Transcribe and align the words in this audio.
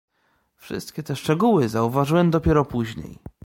"Wszystkie 0.55 1.03
te 1.03 1.15
szczegóły 1.15 1.69
zauważyłem 1.69 2.31
dopiero 2.31 2.65
później." 2.65 3.19